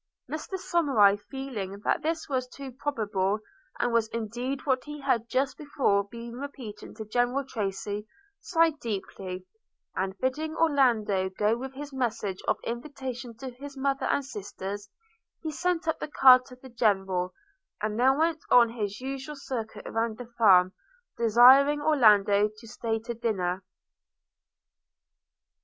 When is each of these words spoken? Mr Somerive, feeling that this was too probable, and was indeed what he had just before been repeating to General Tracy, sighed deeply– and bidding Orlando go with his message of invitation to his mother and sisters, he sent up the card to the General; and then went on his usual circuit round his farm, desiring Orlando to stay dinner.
Mr 0.27 0.57
Somerive, 0.57 1.21
feeling 1.29 1.79
that 1.85 2.01
this 2.01 2.27
was 2.27 2.47
too 2.47 2.71
probable, 2.71 3.37
and 3.79 3.93
was 3.93 4.07
indeed 4.07 4.65
what 4.65 4.85
he 4.85 4.99
had 5.01 5.29
just 5.29 5.59
before 5.59 6.03
been 6.05 6.33
repeating 6.39 6.95
to 6.95 7.05
General 7.05 7.45
Tracy, 7.45 8.07
sighed 8.39 8.79
deeply– 8.79 9.45
and 9.95 10.17
bidding 10.17 10.55
Orlando 10.55 11.29
go 11.29 11.55
with 11.55 11.75
his 11.75 11.93
message 11.93 12.41
of 12.47 12.57
invitation 12.63 13.37
to 13.37 13.51
his 13.51 13.77
mother 13.77 14.07
and 14.07 14.25
sisters, 14.25 14.89
he 15.43 15.51
sent 15.51 15.87
up 15.87 15.99
the 15.99 16.07
card 16.07 16.45
to 16.47 16.55
the 16.55 16.69
General; 16.69 17.31
and 17.79 17.99
then 17.99 18.17
went 18.17 18.41
on 18.49 18.69
his 18.69 18.99
usual 19.01 19.35
circuit 19.35 19.85
round 19.87 20.17
his 20.19 20.33
farm, 20.35 20.73
desiring 21.15 21.79
Orlando 21.79 22.49
to 22.57 22.67
stay 22.67 22.97
dinner. 22.97 23.63